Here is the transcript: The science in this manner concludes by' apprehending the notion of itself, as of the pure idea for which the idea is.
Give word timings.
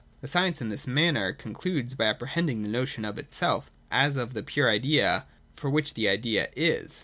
The 0.21 0.27
science 0.27 0.59
in 0.61 0.69
this 0.69 0.87
manner 0.87 1.31
concludes 1.31 1.93
by' 1.93 2.05
apprehending 2.05 2.63
the 2.63 2.69
notion 2.69 3.05
of 3.05 3.19
itself, 3.19 3.69
as 3.91 4.17
of 4.17 4.33
the 4.33 4.41
pure 4.41 4.67
idea 4.67 5.27
for 5.53 5.69
which 5.69 5.93
the 5.93 6.09
idea 6.09 6.49
is. 6.55 6.99